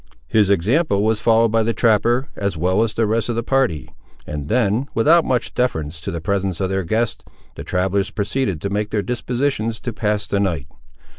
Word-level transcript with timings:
His 0.27 0.49
example 0.49 1.03
was 1.03 1.19
followed 1.19 1.49
by 1.51 1.61
the 1.61 1.75
trapper, 1.75 2.27
as 2.35 2.57
well 2.57 2.81
as 2.81 2.95
the 2.95 3.05
rest 3.05 3.29
of 3.29 3.35
the 3.35 3.43
party; 3.43 3.87
and 4.25 4.47
then, 4.47 4.87
without 4.95 5.23
much 5.23 5.53
deference 5.53 6.01
to 6.01 6.09
the 6.09 6.19
presence 6.19 6.59
of 6.59 6.71
their 6.71 6.83
guest, 6.83 7.23
the 7.53 7.63
travellers 7.63 8.09
proceeded 8.09 8.61
to 8.61 8.71
make 8.71 8.89
their 8.89 9.03
dispositions 9.03 9.79
to 9.81 9.93
pass 9.93 10.25
the 10.25 10.39
night. 10.39 10.65